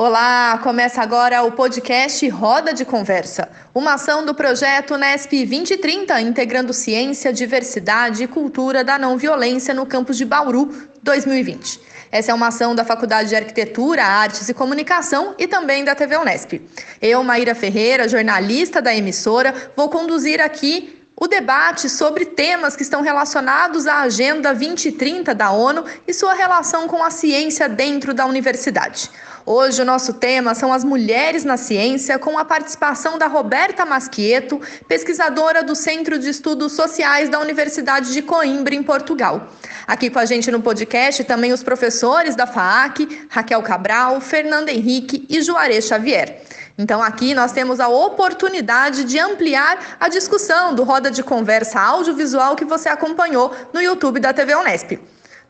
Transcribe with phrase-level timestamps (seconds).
[0.00, 6.72] Olá, começa agora o podcast Roda de Conversa, uma ação do projeto Nesp 2030, integrando
[6.72, 10.68] ciência, diversidade e cultura da não violência no campus de Bauru
[11.02, 11.80] 2020.
[12.12, 16.16] Essa é uma ação da Faculdade de Arquitetura, Artes e Comunicação e também da TV
[16.16, 16.62] Unesp.
[17.02, 23.02] Eu, Maíra Ferreira, jornalista da emissora, vou conduzir aqui o debate sobre temas que estão
[23.02, 29.10] relacionados à Agenda 2030 da ONU e sua relação com a ciência dentro da universidade.
[29.44, 34.60] Hoje o nosso tema são as mulheres na ciência, com a participação da Roberta Masquieto,
[34.86, 39.48] pesquisadora do Centro de Estudos Sociais da Universidade de Coimbra, em Portugal.
[39.86, 45.26] Aqui com a gente no podcast também os professores da FAAC, Raquel Cabral, Fernando Henrique
[45.28, 46.42] e Juarez Xavier.
[46.80, 52.54] Então, aqui nós temos a oportunidade de ampliar a discussão do Roda de Conversa audiovisual
[52.54, 54.92] que você acompanhou no YouTube da TV Unesp.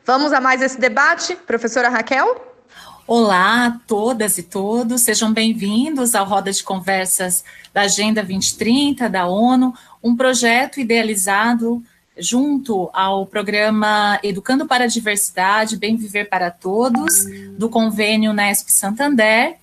[0.07, 2.47] Vamos a mais esse debate, professora Raquel?
[3.07, 9.27] Olá a todas e todos, sejam bem-vindos ao Roda de Conversas da Agenda 2030 da
[9.27, 11.83] ONU, um projeto idealizado
[12.17, 17.27] junto ao programa Educando para a Diversidade, Bem Viver para Todos,
[17.59, 19.57] do convênio Nesp Santander,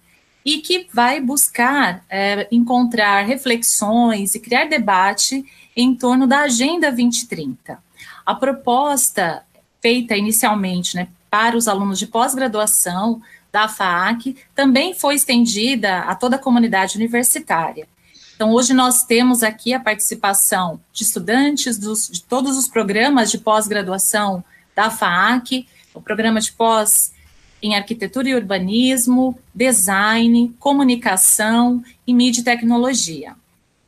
[0.46, 5.44] e que vai buscar é, encontrar reflexões e criar debate
[5.76, 7.80] em torno da Agenda 2030.
[8.24, 9.44] A proposta
[9.82, 13.22] feita inicialmente né, para os alunos de pós-graduação
[13.52, 17.88] da FAAC também foi estendida a toda a comunidade universitária.
[18.36, 23.38] Então, hoje nós temos aqui a participação de estudantes dos, de todos os programas de
[23.38, 24.44] pós-graduação
[24.76, 27.14] da FAAC, o programa de pós
[27.62, 33.36] em arquitetura e urbanismo, design, comunicação e mídia e tecnologia.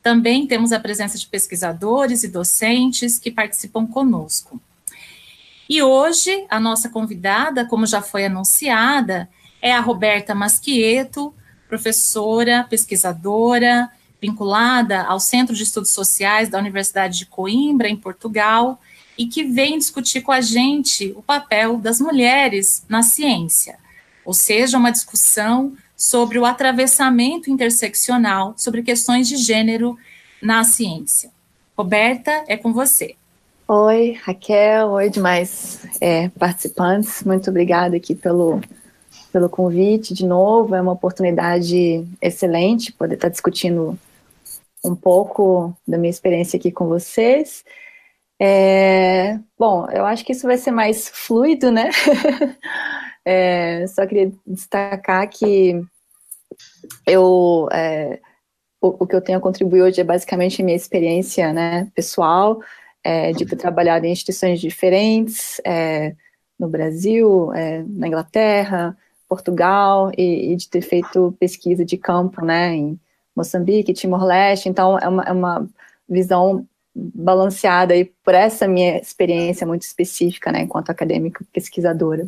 [0.01, 4.59] Também temos a presença de pesquisadores e docentes que participam conosco.
[5.69, 9.29] E hoje, a nossa convidada, como já foi anunciada,
[9.61, 11.33] é a Roberta Masquieto,
[11.67, 18.79] professora, pesquisadora, vinculada ao Centro de Estudos Sociais da Universidade de Coimbra, em Portugal,
[19.17, 23.77] e que vem discutir com a gente o papel das mulheres na ciência,
[24.23, 29.97] ou seja, uma discussão sobre o atravessamento interseccional sobre questões de gênero
[30.41, 31.31] na ciência.
[31.75, 33.15] Roberta, é com você.
[33.67, 38.61] Oi, Raquel, oi demais é, participantes, muito obrigada aqui pelo,
[39.31, 43.99] pelo convite de novo, é uma oportunidade excelente poder estar discutindo
[44.85, 47.65] um pouco da minha experiência aqui com vocês
[48.39, 51.89] é, bom, eu acho que isso vai ser mais fluido, né?
[53.25, 55.81] é, só queria destacar que
[57.05, 58.19] eu, é,
[58.79, 62.59] o, o, que eu tenho a contribuir hoje é basicamente a minha experiência né, pessoal,
[63.03, 66.15] é, de ter trabalhado em instituições diferentes, é,
[66.59, 68.95] no Brasil, é, na Inglaterra,
[69.27, 72.99] Portugal, e, e, de ter feito pesquisa de campo né, em
[73.35, 75.67] Moçambique, Timor-Leste, então é uma, é uma
[76.07, 76.67] visão
[77.13, 82.27] balanceada aí por essa minha experiência muito específica, né, enquanto acadêmica pesquisadora.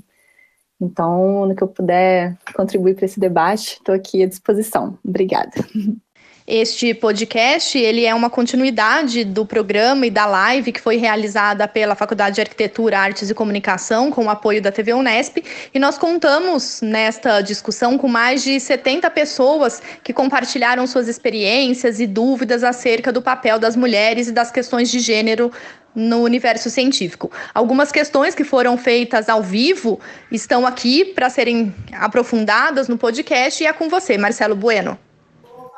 [0.81, 4.97] Então, no que eu puder contribuir para esse debate, estou aqui à disposição.
[5.03, 5.51] Obrigada.
[6.51, 11.93] Este podcast, ele é uma continuidade do programa e da live que foi realizada pela
[11.93, 16.81] Faculdade de Arquitetura, Artes e Comunicação, com o apoio da TV Unesp, e nós contamos
[16.81, 23.21] nesta discussão com mais de 70 pessoas que compartilharam suas experiências e dúvidas acerca do
[23.21, 25.51] papel das mulheres e das questões de gênero
[25.93, 27.31] no universo científico.
[27.53, 29.99] Algumas questões que foram feitas ao vivo
[30.31, 34.97] estão aqui para serem aprofundadas no podcast e é com você, Marcelo Bueno.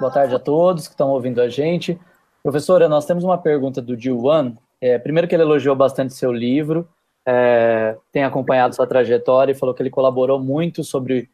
[0.01, 1.95] Boa tarde a todos que estão ouvindo a gente.
[2.41, 4.56] Professora, nós temos uma pergunta do Gilwan.
[4.81, 6.89] É, primeiro que ele elogiou bastante seu livro,
[7.23, 11.29] é, tem acompanhado sua trajetória e falou que ele colaborou muito sobre,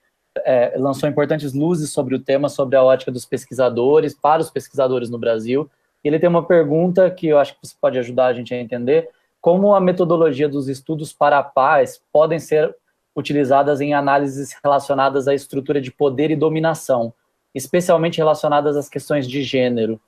[0.45, 5.09] é, lançou importantes luzes sobre o tema, sobre a ótica dos pesquisadores, para os pesquisadores
[5.09, 5.71] no Brasil.
[6.03, 9.07] Ele tem uma pergunta que eu acho que você pode ajudar a gente a entender,
[9.39, 12.75] como a metodologia dos estudos para a paz podem ser
[13.15, 17.13] utilizadas em análises relacionadas à estrutura de poder e dominação,
[17.57, 19.99] especialmente relacionadas às questões de gênero?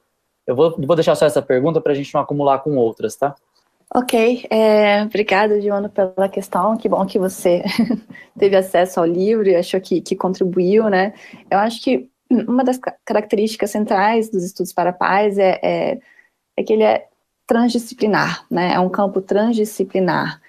[0.45, 3.35] Eu vou, vou deixar só essa pergunta para a gente não acumular com outras, tá?
[3.93, 6.77] Ok, é, obrigada, Joana, pela questão.
[6.77, 7.63] Que bom que você
[8.37, 11.13] teve acesso ao livro e achou que, que contribuiu, né?
[11.49, 15.99] Eu acho que uma das características centrais dos estudos para pais é, é,
[16.55, 17.07] é que ele é
[17.47, 18.73] transdisciplinar, né?
[18.73, 20.39] É um campo transdisciplinar.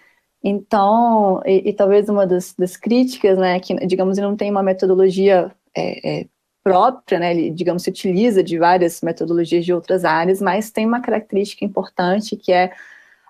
[0.43, 5.51] Então, e, e talvez uma das, das, críticas, né, que, digamos, não tem uma metodologia
[5.77, 6.27] é, é,
[6.63, 11.01] própria, né, ele, digamos, se utiliza de várias metodologias de outras áreas, mas tem uma
[11.01, 12.73] característica importante que é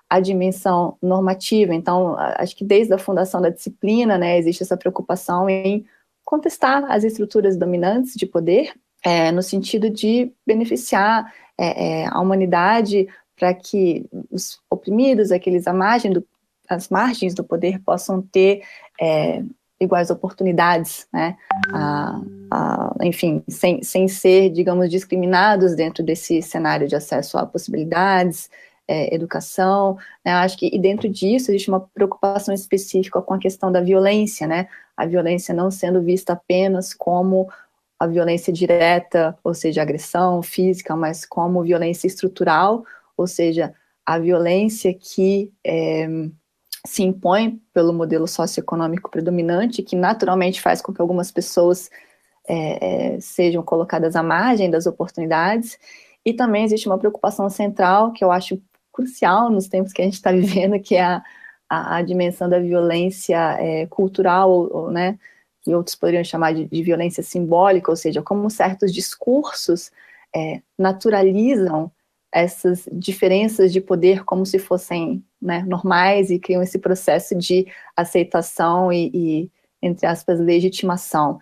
[0.08, 1.72] a dimensão normativa.
[1.72, 5.86] Então, acho que desde a fundação da disciplina, né, existe essa preocupação em
[6.24, 8.72] contestar as estruturas dominantes de poder,
[9.04, 15.72] é, no sentido de beneficiar é, é, a humanidade para que os oprimidos, aqueles à
[15.72, 16.26] margem do,
[16.68, 18.62] as margens do poder possam ter
[19.00, 19.42] é,
[19.80, 21.36] iguais oportunidades, né?
[23.02, 28.50] Enfim, sem, sem ser, digamos, discriminados dentro desse cenário de acesso a possibilidades,
[28.86, 30.32] é, educação, né?
[30.32, 34.68] Acho que e dentro disso existe uma preocupação específica com a questão da violência, né?
[34.96, 37.48] A violência não sendo vista apenas como
[37.98, 42.84] a violência direta, ou seja, agressão física, mas como violência estrutural,
[43.16, 43.74] ou seja,
[44.04, 46.08] a violência que é,
[46.86, 51.90] se impõe pelo modelo socioeconômico predominante, que naturalmente faz com que algumas pessoas
[52.48, 55.78] é, é, sejam colocadas à margem das oportunidades,
[56.24, 58.60] e também existe uma preocupação central que eu acho
[58.92, 61.22] crucial nos tempos que a gente está vivendo, que é a,
[61.68, 65.18] a, a, dimensão da violência é, cultural, ou, ou, né,
[65.62, 69.90] que outros poderiam chamar de, de, violência simbólica, ou seja, como certos discursos
[70.34, 71.90] é, naturalizam
[72.32, 77.66] essas diferenças de poder como se fossem né, normais e criam esse processo de
[77.96, 79.50] aceitação e, e,
[79.82, 81.38] entre aspas, legitimação.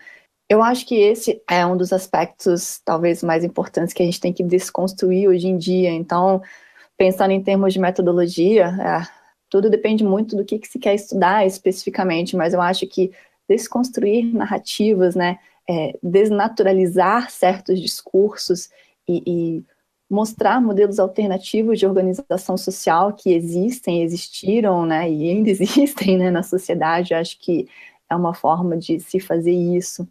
[0.48, 4.32] Eu acho que esse é um dos aspectos talvez mais importantes que a gente tem
[4.32, 5.90] que desconstruir hoje em dia.
[5.90, 6.40] Então,
[6.96, 9.06] pensando em termos de metodologia, é,
[9.50, 13.12] tudo depende muito do que, que se quer estudar especificamente, mas eu acho que
[13.48, 18.70] desconstruir narrativas, né, é, desnaturalizar certos discursos
[19.06, 19.64] e, e
[20.10, 26.42] mostrar modelos alternativos de organização social que existem, existiram, né, e ainda existem, né, na
[26.42, 27.12] sociedade.
[27.12, 27.68] Eu acho que
[28.08, 30.08] é uma forma de se fazer isso.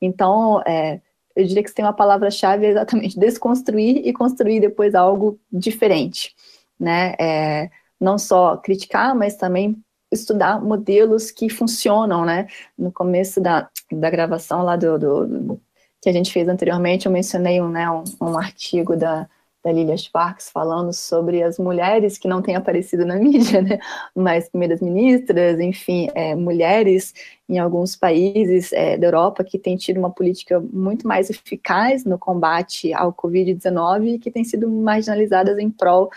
[0.00, 1.00] Então, é,
[1.34, 6.34] eu diria que tem uma palavra-chave é exatamente desconstruir e construir depois algo diferente,
[6.78, 7.14] né?
[7.18, 9.76] É, não só criticar, mas também
[10.10, 12.46] estudar modelos que funcionam, né?
[12.76, 15.60] No começo da, da gravação lá do, do, do
[16.00, 19.28] que a gente fez anteriormente, eu mencionei um, né, um, um artigo da
[19.64, 23.78] da Lilia Sparks falando sobre as mulheres que não têm aparecido na mídia, né?
[24.14, 27.12] Mas primeiras ministras, enfim, é, mulheres
[27.48, 32.18] em alguns países é, da Europa que têm tido uma política muito mais eficaz no
[32.18, 36.10] combate ao Covid-19 e que têm sido marginalizadas em prol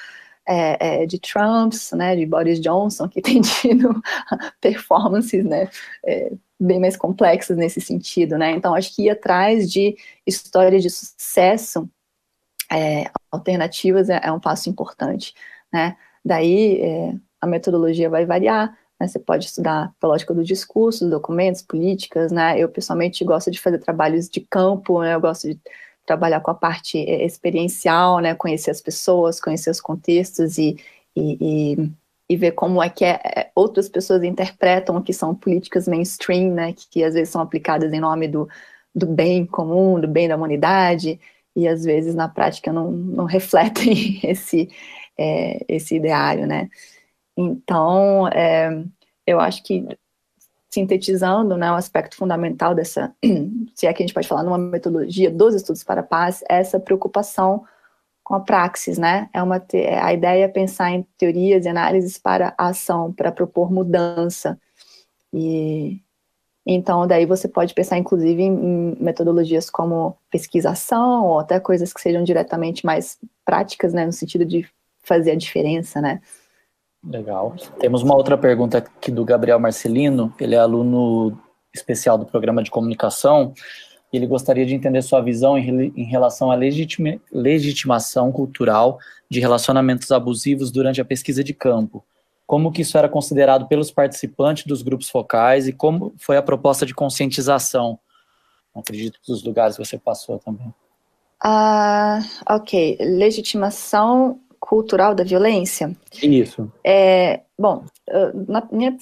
[0.47, 4.01] é, é, de Trumps, né, de Boris Johnson, que tem tido
[4.59, 5.69] performances, né,
[6.05, 9.95] é, bem mais complexas nesse sentido, né, então acho que ir atrás de
[10.25, 11.89] histórias de sucesso
[12.71, 15.33] é, alternativas é, é, um passo importante,
[15.71, 15.97] né?
[16.23, 19.07] Daí é, a metodologia vai variar, né?
[19.07, 22.57] Você pode estudar a lógica do discurso, documentos, políticas, né?
[22.57, 25.15] Eu pessoalmente gosto de fazer trabalhos de campo, né?
[25.15, 25.59] Eu gosto de
[26.05, 28.35] trabalhar com a parte é, experiencial, né?
[28.35, 30.77] Conhecer as pessoas, conhecer os contextos e,
[31.15, 31.91] e, e,
[32.29, 36.53] e ver como é que é, é, outras pessoas interpretam o que são políticas mainstream,
[36.53, 36.73] né?
[36.73, 38.47] Que, que às vezes são aplicadas em nome do,
[38.95, 41.19] do bem comum, do bem da humanidade
[41.55, 44.69] e às vezes na prática não, não refletem esse,
[45.17, 46.69] é, esse ideário, né?
[47.35, 48.83] Então, é,
[49.25, 49.85] eu acho que
[50.69, 53.13] sintetizando, né, o aspecto fundamental dessa,
[53.75, 56.59] se é que a gente pode falar numa metodologia dos estudos para a paz, é
[56.59, 57.65] essa preocupação
[58.23, 59.29] com a praxis, né?
[59.33, 59.61] É uma
[60.01, 64.57] a ideia é pensar em teorias e análises para a ação, para propor mudança.
[65.33, 66.01] E
[66.65, 72.23] então, daí você pode pensar, inclusive, em, metodologias como pesquisação, ou até coisas que sejam
[72.23, 74.67] diretamente mais práticas, né, no sentido de
[75.03, 76.21] fazer a diferença, né.
[77.03, 77.55] Legal.
[77.79, 81.35] Temos uma outra pergunta aqui do Gabriel Marcelino, ele é aluno
[81.73, 83.53] especial do programa de comunicação,
[84.13, 90.11] e ele gostaria de entender sua visão em, relação à legitima, legitimação cultural de relacionamentos
[90.11, 92.03] abusivos durante a pesquisa de campo
[92.51, 96.85] como que isso era considerado pelos participantes dos grupos focais e como foi a proposta
[96.85, 97.97] de conscientização,
[98.75, 100.67] acredito, dos lugares que você passou também.
[101.41, 102.97] Ah, ok.
[102.99, 105.95] Legitimação cultural da violência?
[106.21, 106.69] Isso.
[106.85, 107.85] É, bom,
[108.49, 108.97] na minha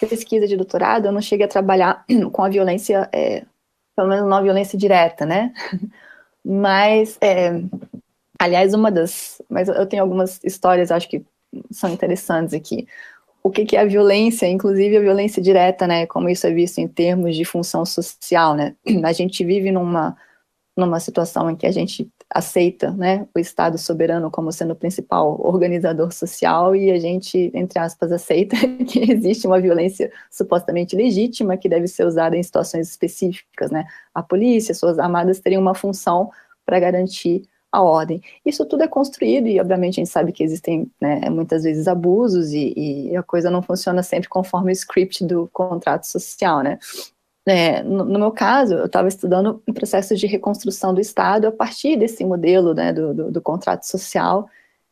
[0.00, 3.44] pesquisa de doutorado, eu não cheguei a trabalhar com a violência, é,
[3.94, 5.52] pelo menos não a violência direta, né?
[6.42, 7.52] Mas, é,
[8.40, 9.42] aliás, uma das.
[9.46, 11.22] Mas eu tenho algumas histórias, acho que
[11.70, 12.86] são interessantes aqui.
[13.42, 16.06] O que, que é a violência, inclusive a violência direta, né?
[16.06, 18.74] Como isso é visto em termos de função social, né?
[19.04, 20.16] A gente vive numa,
[20.76, 25.40] numa situação em que a gente aceita né, o Estado soberano como sendo o principal
[25.40, 28.56] organizador social e a gente, entre aspas, aceita
[28.88, 33.70] que existe uma violência supostamente legítima que deve ser usada em situações específicas.
[33.70, 33.84] Né?
[34.12, 36.30] A polícia, suas armadas teriam uma função
[36.66, 37.42] para garantir
[37.74, 38.22] a ordem.
[38.44, 42.52] Isso tudo é construído e, obviamente, a gente sabe que existem né, muitas vezes abusos
[42.52, 46.78] e, e, a coisa não funciona sempre conforme o script do contrato social, né?
[47.46, 51.52] é, no, no, meu caso, eu estava estudando um processo de reconstrução do Estado a
[51.52, 54.48] partir desse modelo né, do, do, do contrato social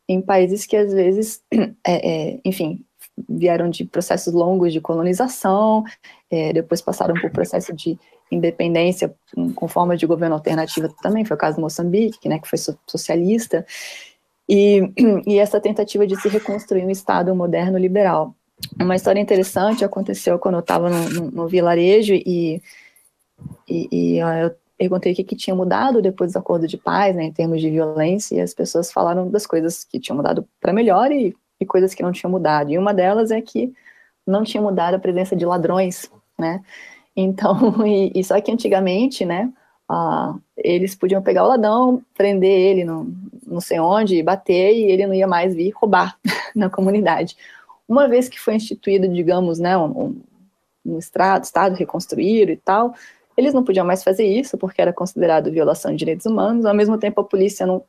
[0.07, 1.41] em países que às vezes,
[1.85, 2.83] é, é, enfim,
[3.27, 5.83] vieram de processos longos de colonização,
[6.29, 7.97] é, depois passaram por processo de
[8.31, 9.13] independência
[9.55, 13.65] com forma de governo alternativa também, foi o caso do Moçambique, né, que foi socialista,
[14.47, 14.91] e,
[15.25, 18.35] e essa tentativa de se reconstruir um Estado moderno liberal.
[18.79, 22.61] Uma história interessante aconteceu quando eu estava no, no, no, vilarejo e,
[23.67, 27.23] e, e eu perguntei o que, que, tinha mudado depois do acordo de paz, né,
[27.23, 31.11] em termos de violência, e as pessoas falaram das coisas que tinham mudado para melhor
[31.11, 32.71] e, e, coisas que não tinham mudado.
[32.71, 33.73] E uma delas é que
[34.25, 36.61] não tinha mudado a presença de ladrões, né?
[37.15, 37.55] Então,
[37.85, 39.51] e, e só que antigamente, né,
[40.57, 43.13] eles podiam pegar o ladrão, prender ele no,
[43.45, 46.17] não sei onde, bater, e ele não ia mais vir roubar
[46.55, 47.35] na comunidade.
[47.87, 50.21] Uma vez que foi instituído, digamos, né, um,
[50.85, 52.93] um estado, estado reconstruído e tal,
[53.35, 56.97] eles não podiam mais fazer isso, porque era considerado violação de direitos humanos, ao mesmo
[56.97, 57.83] tempo a polícia não,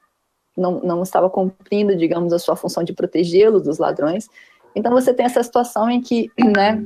[0.57, 4.27] não, não estava cumprindo, digamos, a sua função de protegê-los dos ladrões.
[4.75, 6.83] Então você tem essa situação em que, né,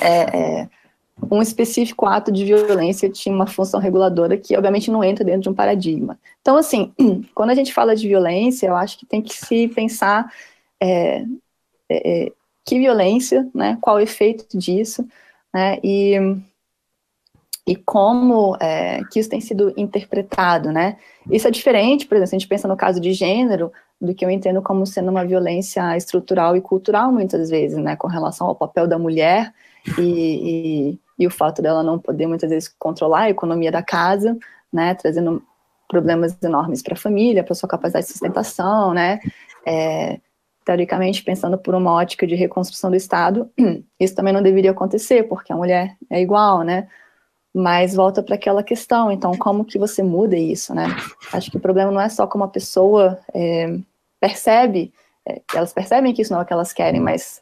[0.00, 0.68] é, é,
[1.30, 5.48] um específico ato de violência tinha uma função reguladora que, obviamente, não entra dentro de
[5.48, 6.18] um paradigma.
[6.40, 6.92] Então, assim,
[7.34, 10.32] quando a gente fala de violência, eu acho que tem que se pensar
[10.80, 11.24] é,
[11.88, 12.32] é, é
[12.64, 15.06] que violência, né, qual o efeito disso,
[15.54, 16.16] né, e
[17.66, 20.96] e como é, que isso tem sido interpretado, né?
[21.28, 24.24] Isso é diferente, por exemplo, se a gente pensa no caso de gênero, do que
[24.24, 27.96] eu entendo como sendo uma violência estrutural e cultural, muitas vezes, né?
[27.96, 29.52] Com relação ao papel da mulher
[29.98, 34.36] e, e, e o fato dela não poder, muitas vezes, controlar a economia da casa,
[34.72, 34.94] né?
[34.94, 35.42] Trazendo
[35.88, 39.20] problemas enormes para a família, para sua capacidade de sustentação, né?
[39.66, 40.20] É,
[40.64, 43.48] teoricamente, pensando por uma ótica de reconstrução do Estado,
[43.98, 46.88] isso também não deveria acontecer, porque a mulher é igual, né?
[47.58, 50.88] Mas volta para aquela questão, então como que você muda isso, né?
[51.32, 53.78] Acho que o problema não é só como a pessoa é,
[54.20, 54.92] percebe,
[55.26, 57.40] é, elas percebem que isso não é o que elas querem, mas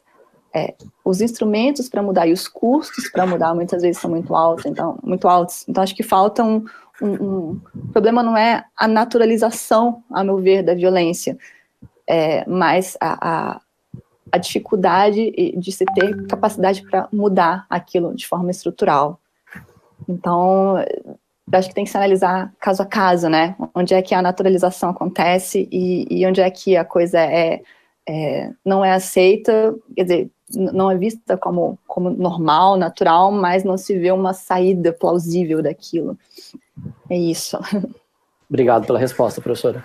[0.53, 4.65] é, os instrumentos para mudar e os custos para mudar muitas vezes são muito altos,
[4.65, 5.65] então muito altos.
[5.67, 6.63] Então acho que falta um,
[7.01, 11.37] um, um o problema não é a naturalização, a meu ver, da violência,
[12.07, 13.17] é, mas a,
[13.51, 13.61] a,
[14.31, 19.19] a dificuldade de se ter capacidade para mudar aquilo de forma estrutural.
[20.07, 21.17] Então, eu
[21.59, 23.55] acho que tem que se analisar caso a caso, né?
[23.73, 27.61] Onde é que a naturalização acontece e, e onde é que a coisa é,
[28.07, 33.77] é, não é aceita, quer dizer, não é vista como, como normal, natural, mas não
[33.77, 36.17] se vê uma saída plausível daquilo.
[37.09, 37.57] É isso.
[38.49, 39.83] Obrigado pela resposta, professora.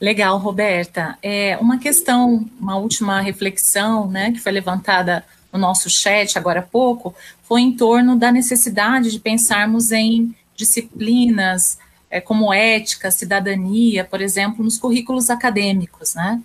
[0.00, 1.16] Legal, Roberta.
[1.22, 6.62] É, uma questão, uma última reflexão, né, que foi levantada no nosso chat agora há
[6.62, 11.78] pouco, foi em torno da necessidade de pensarmos em disciplinas
[12.10, 16.40] é, como ética, cidadania, por exemplo, nos currículos acadêmicos, né?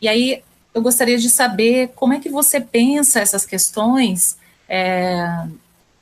[0.00, 0.42] E aí
[0.74, 4.36] eu gostaria de saber como é que você pensa essas questões,
[4.68, 5.46] é,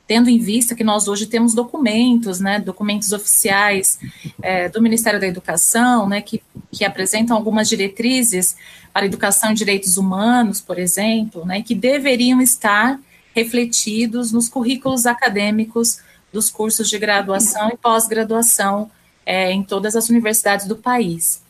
[0.07, 3.99] tendo em vista que nós hoje temos documentos, né, documentos oficiais
[4.41, 8.55] é, do Ministério da Educação, né, que, que apresentam algumas diretrizes
[8.93, 12.99] para educação e direitos humanos, por exemplo, né, que deveriam estar
[13.35, 15.99] refletidos nos currículos acadêmicos
[16.31, 18.89] dos cursos de graduação e pós-graduação
[19.25, 21.41] é, em todas as universidades do país.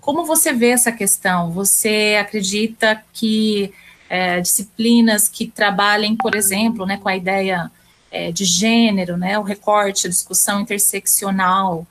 [0.00, 1.50] Como você vê essa questão?
[1.50, 3.72] Você acredita que
[4.08, 7.70] é, disciplinas que trabalhem, por exemplo, né, com a ideia
[8.12, 11.86] é, de gênero, né, o recorte, a discussão interseccional,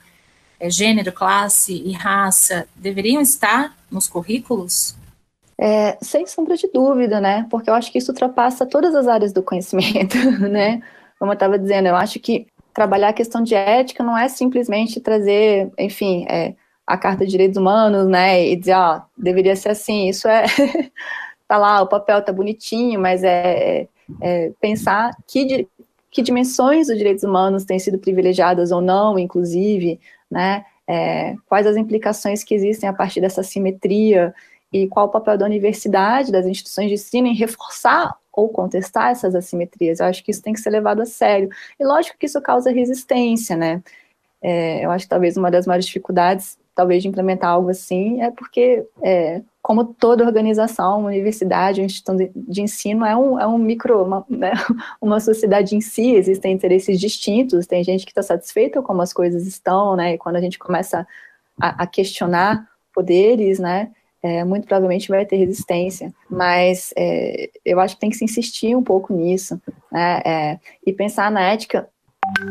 [0.60, 4.96] é, gênero, classe e raça, deveriam estar nos currículos?
[5.60, 7.46] É, sem sombra de dúvida, né?
[7.50, 10.18] Porque eu acho que isso ultrapassa todas as áreas do conhecimento,
[10.50, 10.82] né?
[11.20, 15.00] Como eu estava dizendo, eu acho que trabalhar a questão de ética não é simplesmente
[15.00, 18.48] trazer, enfim, é, a Carta de Direitos Humanos, né?
[18.48, 20.10] E dizer, ó, deveria ser assim.
[20.10, 20.46] Isso é.
[21.48, 23.88] tá lá, o papel tá bonitinho, mas é, é,
[24.22, 25.68] é pensar que,
[26.12, 30.00] que dimensões dos direitos humanos têm sido privilegiadas ou não, inclusive,
[30.30, 30.66] né?
[30.88, 34.34] É, quais as implicações que existem a partir dessa simetria
[34.74, 39.36] e qual o papel da universidade, das instituições de ensino em reforçar ou contestar essas
[39.36, 40.00] assimetrias.
[40.00, 41.50] Eu acho que isso tem que ser levado a sério.
[41.80, 43.82] E lógico que isso causa resistência, né?
[44.42, 48.32] É, eu acho que talvez uma das maiores dificuldades, talvez, de implementar algo assim, é
[48.32, 53.58] porque, é, como toda organização, uma universidade, uma instituição de, ensino é um, é um
[53.58, 54.52] micro, uma, né,
[55.02, 59.46] uma sociedade em si, existem interesses distintos, tem gente que está satisfeita como as coisas
[59.46, 60.14] estão, né?
[60.14, 61.08] E quando a gente começa
[61.60, 63.92] a, a questionar poderes, né?
[64.24, 68.76] é, muito provavelmente vai ter resistência, mas é, eu acho que tem que se insistir
[68.76, 69.60] um pouco nisso,
[69.92, 71.90] né, é, e pensar na ética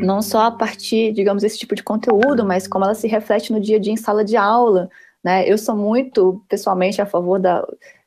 [0.01, 3.61] não só a partir, digamos, desse tipo de conteúdo, mas como ela se reflete no
[3.61, 4.89] dia a dia em sala de aula,
[5.23, 7.67] né, eu sou muito, pessoalmente, a favor da,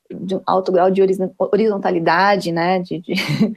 [0.09, 1.01] de um alto grau de
[1.39, 3.13] horizontalidade, né, de, de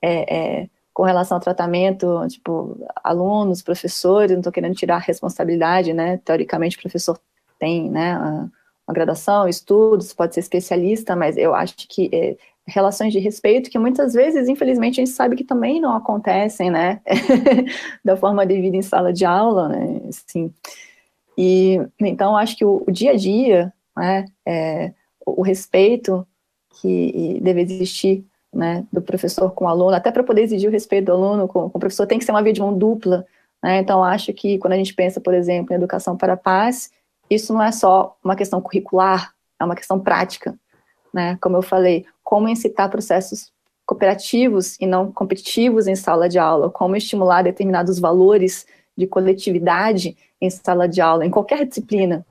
[0.00, 5.92] é, é, com relação ao tratamento, tipo, alunos, professores, não estou querendo tirar a responsabilidade,
[5.92, 7.18] né, teoricamente o professor
[7.58, 8.16] tem, né,
[8.86, 12.36] uma graduação, estudos, pode ser especialista, mas eu acho que é,
[12.72, 17.00] relações de respeito que muitas vezes, infelizmente, a gente sabe que também não acontecem, né,
[18.04, 20.52] da forma devida em sala de aula, né, assim,
[21.36, 24.92] e então acho que o, o dia a dia, né, é,
[25.24, 26.26] o, respeito
[26.80, 31.06] que deve existir, né, do professor com o aluno, até para poder exigir o respeito
[31.06, 33.26] do aluno com, com o professor, tem que ser uma via de mão dupla,
[33.62, 36.90] né, então acho que quando a gente pensa, por exemplo, em educação para a paz,
[37.30, 40.54] isso não é só uma questão curricular, é uma questão prática,
[41.12, 41.38] né?
[41.40, 43.52] Como eu falei, como incitar processos
[43.84, 50.48] cooperativos e não competitivos em sala de aula, como estimular determinados valores de coletividade em
[50.48, 52.24] sala de aula, em qualquer disciplina,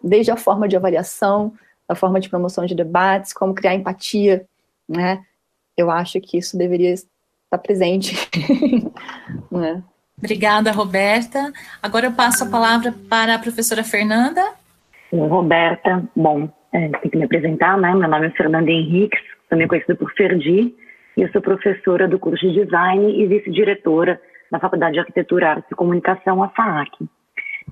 [0.00, 1.52] desde a forma de avaliação,
[1.88, 4.46] a forma de promoção de debates, como criar empatia,
[4.88, 5.24] né?
[5.76, 8.14] Eu acho que isso deveria estar presente,
[9.50, 9.82] né?
[10.16, 11.52] Obrigada, Roberta.
[11.82, 14.52] Agora eu passo a palavra para a professora Fernanda.
[15.12, 17.92] Roberta, bom, é, tem que me apresentar, né?
[17.92, 20.74] Meu nome é Fernanda Henriques, também conhecida por Ferdi,
[21.16, 25.66] e eu sou professora do curso de Design e vice-diretora da Faculdade de Arquitetura, Arte
[25.70, 27.08] e Comunicação, a FAAC.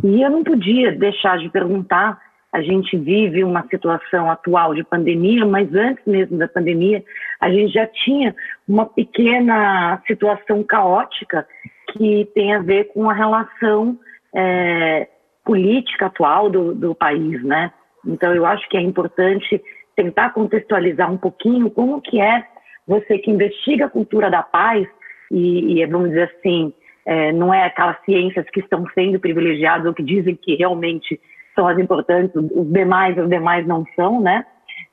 [0.04, 2.20] E eu não podia deixar de perguntar,
[2.52, 7.04] a gente vive uma situação atual de pandemia, mas antes mesmo da pandemia,
[7.40, 8.34] a gente já tinha
[8.68, 11.46] uma pequena situação caótica
[11.92, 13.98] que tem a ver com a relação
[14.34, 15.08] é,
[15.44, 17.72] política atual do, do país, né?
[18.06, 19.62] Então eu acho que é importante
[19.96, 22.46] tentar contextualizar um pouquinho como que é
[22.86, 24.86] você que investiga a cultura da paz
[25.30, 26.72] e, e vamos dizer assim,
[27.04, 31.20] é, não é aquelas ciências que estão sendo privilegiadas ou que dizem que realmente
[31.54, 34.44] são as importantes, os demais, os demais não são, né?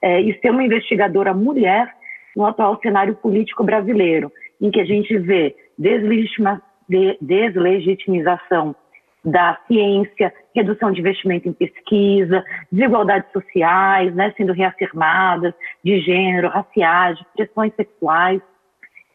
[0.01, 1.93] É, e ser uma investigadora mulher
[2.35, 8.75] no atual cenário político brasileiro, em que a gente vê deslegitima, de, deslegitimização
[9.23, 17.17] da ciência, redução de investimento em pesquisa, desigualdades sociais, né, sendo reafirmadas, de gênero, raciais,
[17.35, 18.41] pressões sexuais.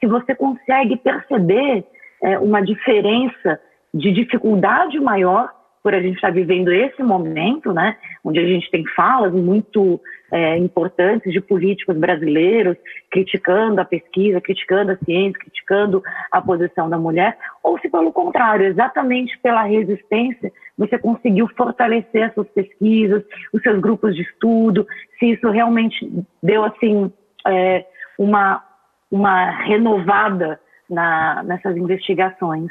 [0.00, 1.84] Se você consegue perceber
[2.22, 3.60] é, uma diferença
[3.92, 5.50] de dificuldade maior
[5.88, 9.98] por a gente estar vivendo esse momento, né, onde a gente tem falas muito
[10.30, 12.76] é, importantes de políticos brasileiros
[13.10, 18.66] criticando a pesquisa, criticando a ciência, criticando a posição da mulher, ou se pelo contrário,
[18.66, 24.86] exatamente pela resistência, você conseguiu fortalecer as suas pesquisas, os seus grupos de estudo,
[25.18, 26.06] se isso realmente
[26.42, 27.10] deu assim
[27.46, 27.86] é,
[28.18, 28.62] uma
[29.10, 32.70] uma renovada na, nessas investigações.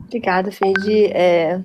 [0.00, 1.06] Obrigada, Fede.
[1.06, 1.62] É...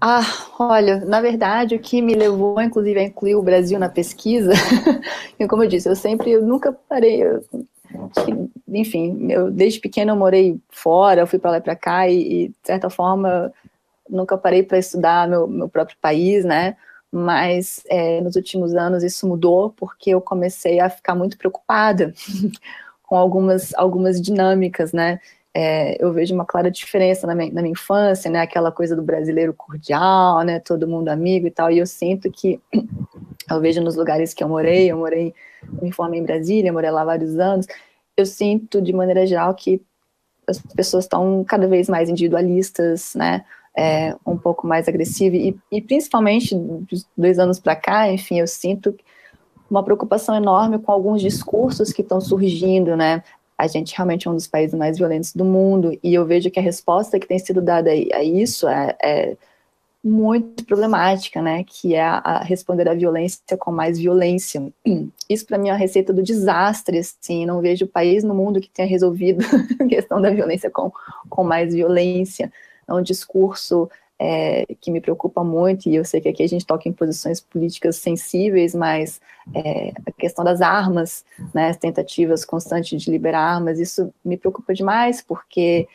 [0.00, 0.22] Ah,
[0.58, 4.50] olha, na verdade, o que me levou, inclusive, a incluir o Brasil na pesquisa,
[5.48, 7.44] como eu disse, eu sempre, eu nunca parei, eu,
[8.66, 12.16] enfim, eu desde pequeno eu morei fora, eu fui para lá e para cá, e,
[12.16, 13.52] e, de certa forma,
[14.08, 16.76] nunca parei para estudar meu, meu próprio país, né?
[17.10, 22.12] Mas é, nos últimos anos isso mudou, porque eu comecei a ficar muito preocupada
[23.04, 25.20] com algumas, algumas dinâmicas, né?
[25.54, 28.40] É, eu vejo uma clara diferença na minha, na minha, infância, né?
[28.40, 30.58] Aquela coisa do brasileiro cordial, né?
[30.60, 31.70] Todo mundo amigo e tal.
[31.70, 32.58] E eu sinto que
[33.50, 35.34] eu vejo nos lugares que eu morei, eu morei,
[35.82, 37.66] me formei em Brasília, morei lá vários anos.
[38.16, 39.82] Eu sinto de maneira geral que
[40.46, 43.44] as pessoas estão cada vez mais individualistas, né?
[43.74, 46.54] É, um pouco mais agressivas e, e principalmente
[47.16, 48.94] dois anos para cá, enfim, eu sinto
[49.70, 53.22] uma preocupação enorme com alguns discursos que estão surgindo, né?
[53.62, 56.58] A gente realmente é um dos países mais violentos do mundo e eu vejo que
[56.58, 59.36] a resposta que tem sido dada a isso é, é
[60.02, 61.62] muito problemática, né?
[61.62, 64.60] Que é a, responder à violência com mais violência.
[65.30, 67.46] Isso para mim é a receita do desastre, assim.
[67.46, 69.44] Não vejo país no mundo que tenha resolvido
[69.78, 70.90] a questão da violência com,
[71.30, 72.52] com mais violência.
[72.88, 73.88] É um discurso
[74.24, 77.40] é, que me preocupa muito, e eu sei que aqui a gente toca em posições
[77.40, 79.20] políticas sensíveis, mas
[79.52, 84.72] é, a questão das armas, né, as tentativas constantes de liberar armas, isso me preocupa
[84.72, 85.88] demais, porque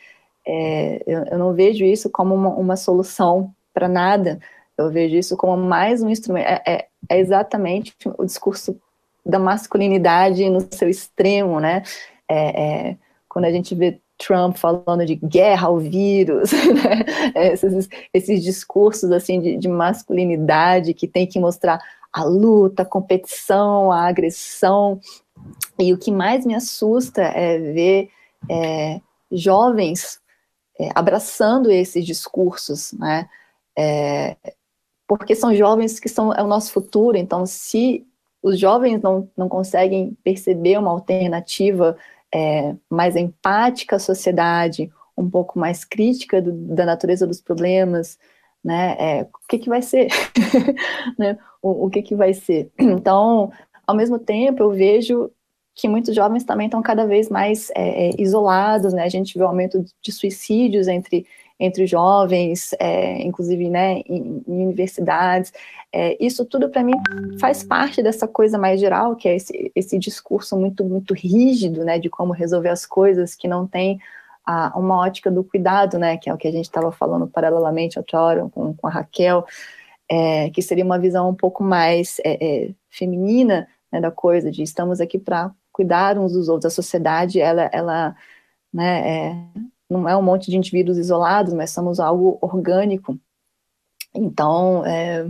[0.46, 4.38] é, eu, eu, não vejo isso como uma, uma solução para nada,
[4.76, 8.78] eu vejo isso como mais um instrumento, é, é, é exatamente o discurso
[9.24, 11.82] da masculinidade no seu extremo, né,
[12.28, 17.52] é, é, quando a gente vê Trump falando de guerra ao vírus, né?
[17.52, 21.80] esses, esses, discursos assim de, de, masculinidade que tem que mostrar
[22.12, 25.00] a luta, a competição, a agressão.
[25.78, 28.10] E o que mais me assusta é ver
[28.50, 29.00] é,
[29.30, 30.20] jovens
[30.78, 33.28] é, abraçando esses discursos, né?
[33.76, 34.36] É,
[35.06, 37.16] porque são jovens que são é o nosso futuro.
[37.16, 38.06] Então, se
[38.42, 41.96] os jovens não, não conseguem perceber uma alternativa
[42.34, 48.18] é, mais empática à sociedade, um pouco mais crítica do, da natureza dos problemas,
[48.62, 48.96] né?
[48.98, 50.08] É, o que, que vai ser?
[51.18, 51.38] né?
[51.62, 52.70] o, o que, que vai ser?
[52.78, 53.50] Então,
[53.86, 55.30] ao mesmo tempo, eu vejo
[55.74, 59.04] que muitos jovens também estão cada vez mais é, é, isolados, né?
[59.04, 61.24] A gente vê o aumento de suicídios entre,
[61.58, 65.52] entre jovens, é, inclusive né, em, em universidades.
[65.92, 66.94] É, isso tudo, para mim,
[67.40, 71.98] faz parte dessa coisa mais geral, que é esse, esse discurso muito, muito rígido, né,
[71.98, 73.98] de como resolver as coisas, que não tem
[74.46, 77.98] a, uma ótica do cuidado, né, que é o que a gente estava falando paralelamente
[77.98, 79.44] outra hora com, com a Raquel,
[80.08, 85.00] é, que seria uma visão um pouco mais é, feminina né, da coisa, de estamos
[85.00, 86.72] aqui para cuidar uns dos outros.
[86.72, 88.16] A sociedade, ela, ela
[88.72, 89.36] né, é,
[89.88, 93.18] não é um monte de indivíduos isolados, mas somos algo orgânico.
[94.14, 95.26] Então, é,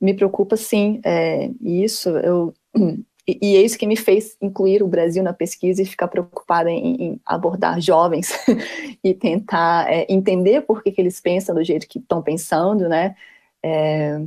[0.00, 2.52] me preocupa sim, é, isso, eu,
[3.26, 6.70] e, e, é isso que me fez incluir o Brasil na pesquisa e ficar preocupada
[6.70, 8.32] em, em abordar jovens
[9.02, 13.14] e tentar é, entender por que, que eles pensam do jeito que estão pensando, né,
[13.62, 14.20] é,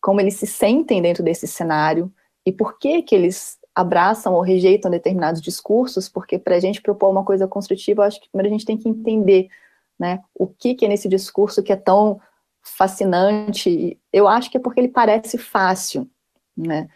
[0.00, 2.12] como eles se sentem dentro desse cenário
[2.46, 7.10] e por que que eles abraçam ou rejeitam determinados discursos, porque para a gente propor
[7.10, 9.48] uma coisa construtiva, acho que primeiro a gente tem que entender
[9.96, 12.20] né, o que, que é nesse discurso que é tão
[12.60, 13.96] fascinante.
[14.12, 16.10] Eu acho que é porque ele parece fácil,
[16.56, 16.88] né?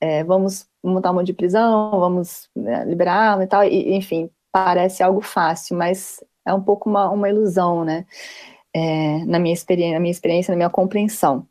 [0.00, 5.20] É, vamos montar uma de prisão, vamos né, liberar e tal, e, enfim, parece algo
[5.20, 8.06] fácil, mas é um pouco uma, uma ilusão, né?
[8.74, 9.54] É, na, minha
[9.92, 11.46] na minha experiência, na minha compreensão.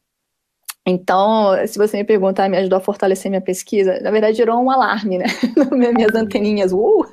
[0.85, 4.71] Então, se você me perguntar, me ajudou a fortalecer minha pesquisa, na verdade gerou um
[4.71, 5.25] alarme, né?
[5.95, 7.05] Minhas anteninhas, uh,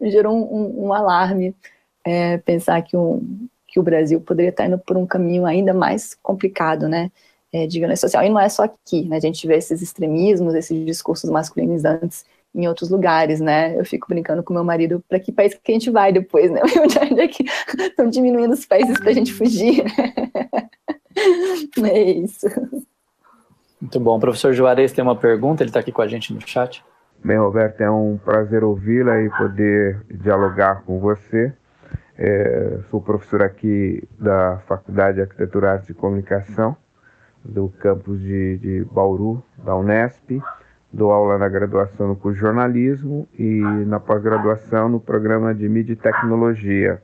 [0.00, 1.54] gerou um, um alarme
[2.04, 6.14] é, pensar que, um, que o Brasil poderia estar indo por um caminho ainda mais
[6.22, 7.10] complicado, né?
[7.52, 8.24] É, de violência social.
[8.24, 9.16] E não é só aqui, né?
[9.16, 13.78] A gente vê esses extremismos, esses discursos masculinizantes em outros lugares, né?
[13.78, 16.60] Eu fico brincando com meu marido para que país que a gente vai depois, né?
[17.10, 17.44] Onde é que
[17.78, 19.92] estão diminuindo os países para a gente fugir, né?
[21.84, 22.46] É isso.
[23.80, 24.16] Muito bom.
[24.16, 26.84] O professor Juarez tem uma pergunta, ele está aqui com a gente no chat.
[27.24, 31.52] Bem, Roberto, é um prazer ouvi-la e poder dialogar com você.
[32.18, 36.76] É, sou professor aqui da Faculdade de Arquitetura, Arte e Comunicação,
[37.44, 40.40] do campus de, de Bauru, da Unesp.
[40.92, 45.92] Dou aula na graduação no curso de jornalismo e na pós-graduação no programa de mídia
[45.92, 47.02] e tecnologia.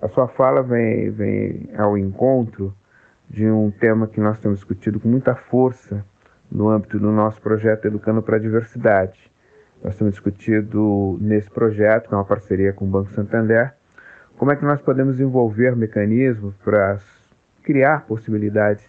[0.00, 2.72] A sua fala vem, vem ao encontro
[3.28, 6.04] de um tema que nós temos discutido com muita força
[6.50, 9.30] no âmbito do nosso projeto Educando para a Diversidade.
[9.82, 13.74] Nós temos discutido nesse projeto, que é uma parceria com o Banco Santander,
[14.36, 16.98] como é que nós podemos desenvolver mecanismos para
[17.62, 18.84] criar possibilidades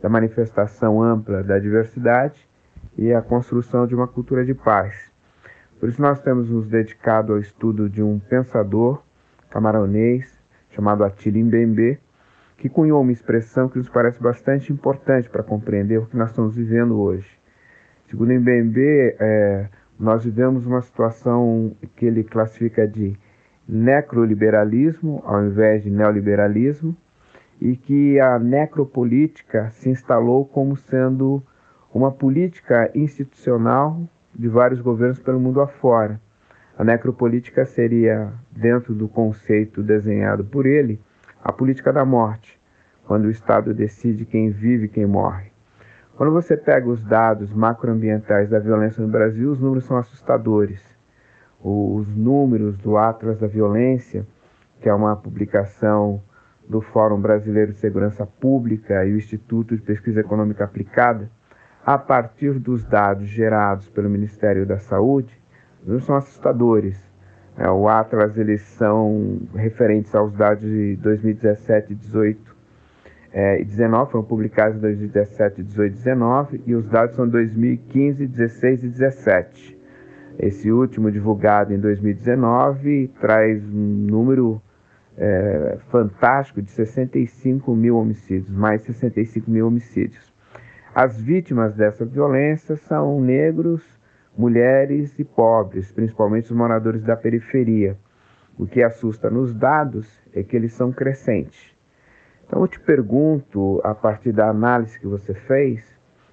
[0.00, 2.48] da manifestação ampla da diversidade
[2.96, 5.12] e a construção de uma cultura de paz.
[5.78, 9.02] Por isso nós temos nos dedicado ao estudo de um pensador
[9.50, 10.32] camaronês
[10.70, 11.98] chamado Attila Mbembe,
[12.62, 16.54] que cunhou uma expressão que nos parece bastante importante para compreender o que nós estamos
[16.54, 17.26] vivendo hoje.
[18.08, 19.66] Segundo Mbembe, é,
[19.98, 23.16] nós vivemos uma situação que ele classifica de
[23.68, 26.96] necroliberalismo ao invés de neoliberalismo
[27.60, 31.42] e que a necropolítica se instalou como sendo
[31.92, 34.00] uma política institucional
[34.32, 36.20] de vários governos pelo mundo afora.
[36.78, 41.00] A necropolítica seria, dentro do conceito desenhado por ele,
[41.42, 42.60] a política da morte,
[43.06, 45.50] quando o Estado decide quem vive e quem morre.
[46.16, 50.80] Quando você pega os dados macroambientais da violência no Brasil, os números são assustadores.
[51.60, 54.26] Os números do Atlas da Violência,
[54.80, 56.22] que é uma publicação
[56.68, 61.30] do Fórum Brasileiro de Segurança Pública e o Instituto de Pesquisa Econômica Aplicada,
[61.84, 65.40] a partir dos dados gerados pelo Ministério da Saúde,
[65.82, 67.11] números são assustadores.
[67.56, 72.52] É, o Atlas, eles são referentes aos dados de 2017 e 18
[73.32, 78.26] é, e 19, foram publicados em 2017, 18 e 19, e os dados são 2015,
[78.26, 79.78] 16 e 17.
[80.38, 84.60] Esse último, divulgado em 2019, traz um número
[85.16, 90.32] é, fantástico de 65 mil homicídios, mais 65 mil homicídios.
[90.94, 93.82] As vítimas dessa violência são negros,
[94.36, 97.96] mulheres e pobres, principalmente os moradores da periferia.
[98.58, 101.72] O que assusta nos dados é que eles são crescentes.
[102.46, 105.82] Então eu te pergunto, a partir da análise que você fez,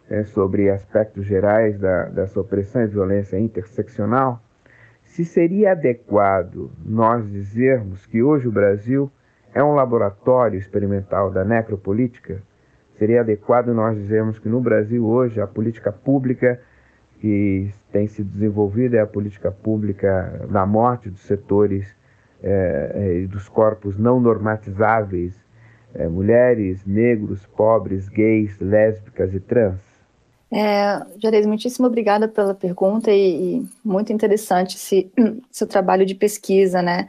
[0.10, 4.42] é, sobre aspectos gerais da, das opressões e violência interseccional,
[5.04, 9.12] se seria adequado nós dizermos que hoje o Brasil
[9.54, 12.42] é um laboratório experimental da necropolítica,
[12.98, 16.60] seria adequado nós dizermos que no Brasil hoje a política pública
[17.19, 21.95] que tem sido desenvolvida é a política pública da morte dos setores
[22.41, 25.36] é, é, dos corpos não normatizáveis,
[25.93, 29.79] é, mulheres, negros, pobres, gays, lésbicas e trans?
[30.51, 35.12] É, Jerez, muitíssimo obrigada pela pergunta e, e muito interessante esse
[35.51, 37.08] seu trabalho de pesquisa, né?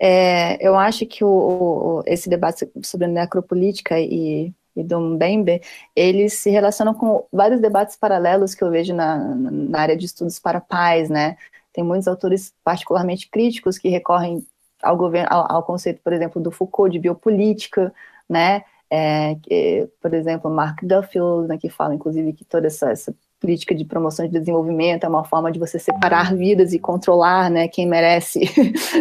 [0.00, 5.60] É, eu acho que o, o, esse debate sobre necropolítica e, e do Mbembe,
[5.94, 10.38] eles se relacionam com vários debates paralelos que eu vejo na, na área de estudos
[10.38, 11.36] para paz, né?
[11.72, 14.46] Tem muitos autores particularmente críticos que recorrem
[14.82, 17.92] ao, governo, ao, ao conceito, por exemplo, do Foucault de biopolítica,
[18.28, 18.62] né?
[18.90, 23.72] É, que, por exemplo, Mark Duffield, né, que fala, inclusive, que toda essa, essa, política
[23.74, 27.86] de promoção de desenvolvimento é uma forma de você separar vidas e controlar, né, quem
[27.86, 28.40] merece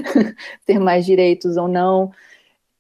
[0.63, 2.11] ter mais direitos ou não.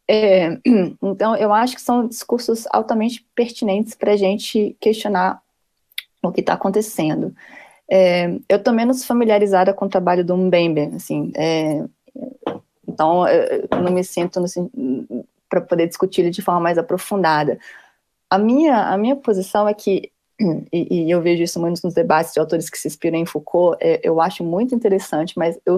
[0.07, 0.57] É,
[1.01, 5.41] então, eu acho que são discursos altamente pertinentes para a gente questionar
[6.23, 7.35] o que está acontecendo.
[7.89, 11.85] É, eu estou menos familiarizada com o trabalho do Mbembe, assim, é,
[12.87, 14.41] então eu não me sinto
[15.47, 17.57] para poder discutir ele de forma mais aprofundada.
[18.29, 20.11] A minha, a minha posição é que,
[20.71, 23.77] e, e, eu vejo isso muito nos debates de autores que se inspiram em Foucault,
[23.79, 25.77] é, eu acho muito interessante, mas eu,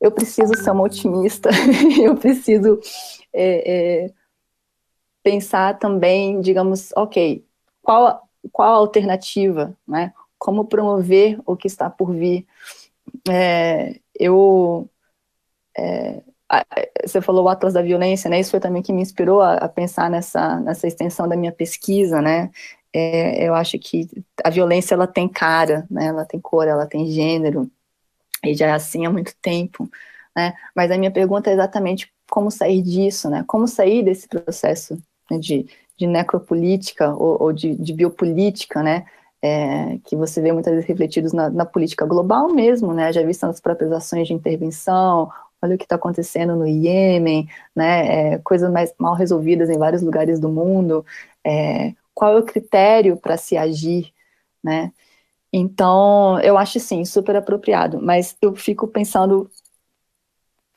[0.00, 1.50] eu preciso ser uma otimista,
[2.02, 2.80] eu preciso
[3.32, 4.12] é, é,
[5.22, 7.44] pensar também, digamos, ok,
[7.82, 10.12] qual, qual a alternativa, né?
[10.38, 12.46] Como promover o que está por vir?
[13.28, 14.88] É, eu
[15.76, 16.22] é,
[17.04, 18.40] você falou o Atlas da Violência, né?
[18.40, 22.22] Isso foi também que me inspirou a, a pensar nessa, nessa extensão da minha pesquisa,
[22.22, 22.50] né?
[22.92, 24.08] É, eu acho que
[24.42, 26.06] a violência ela tem cara, né?
[26.06, 27.70] Ela tem cor, ela tem gênero
[28.44, 29.88] e já é assim há muito tempo,
[30.36, 30.54] né?
[30.74, 33.44] Mas a minha pergunta é exatamente como sair disso, né?
[33.46, 34.98] Como sair desse processo
[35.30, 39.06] né, de, de necropolítica ou, ou de, de, biopolítica, né?
[39.40, 43.12] É, que você vê muitas vezes refletidos na, na, política global mesmo, né?
[43.12, 45.30] Já visto nas próprias ações de intervenção
[45.62, 50.02] olha o que está acontecendo no Iêmen, né, é, coisas mais mal resolvidas em vários
[50.02, 51.04] lugares do mundo,
[51.44, 54.12] é, qual é o critério para se agir,
[54.62, 54.92] né?
[55.52, 59.50] Então, eu acho sim, super apropriado, mas eu fico pensando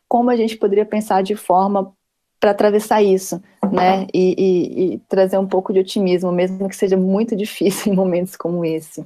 [0.07, 1.93] como a gente poderia pensar de forma
[2.39, 4.07] para atravessar isso, né?
[4.13, 8.36] E, e, e trazer um pouco de otimismo, mesmo que seja muito difícil em momentos
[8.36, 9.05] como esse.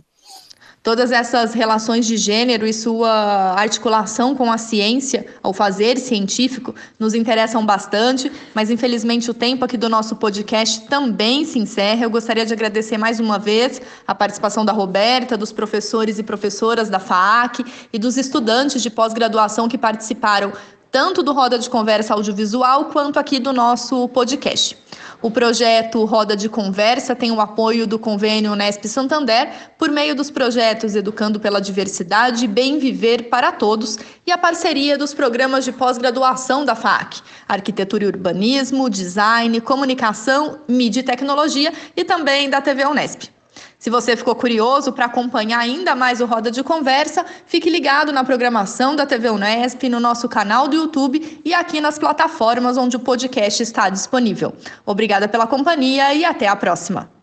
[0.86, 7.16] Todas essas relações de gênero e sua articulação com a ciência, ao fazer científico, nos
[7.16, 12.04] interessam bastante, mas infelizmente o tempo aqui do nosso podcast também se encerra.
[12.04, 16.88] Eu gostaria de agradecer mais uma vez a participação da Roberta, dos professores e professoras
[16.88, 20.54] da FAAC e dos estudantes de pós-graduação que participaram
[20.92, 24.78] tanto do Roda de Conversa Audiovisual quanto aqui do nosso podcast.
[25.26, 30.30] O projeto Roda de Conversa tem o apoio do convênio Unesp Santander por meio dos
[30.30, 36.64] projetos Educando pela Diversidade, Bem Viver para Todos e a parceria dos programas de pós-graduação
[36.64, 43.35] da FAC, Arquitetura e Urbanismo, Design, Comunicação, Mídia e Tecnologia e também da TV Unesp.
[43.78, 48.24] Se você ficou curioso para acompanhar ainda mais o Roda de Conversa, fique ligado na
[48.24, 53.00] programação da TV Unesp, no nosso canal do YouTube e aqui nas plataformas onde o
[53.00, 54.54] podcast está disponível.
[54.86, 57.15] Obrigada pela companhia e até a próxima.